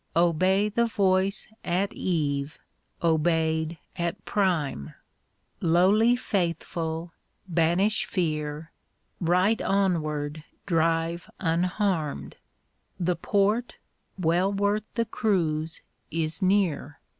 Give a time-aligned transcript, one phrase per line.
[0.15, 2.57] Obey the voice at eve
[3.03, 4.95] obeyed at prime:"
[5.61, 7.13] Lowly faithful,
[7.47, 8.71] banish fear,
[9.19, 12.37] Right onward drive unharmed:
[12.99, 13.75] The port,
[14.17, 16.99] well worth the cruise, is near.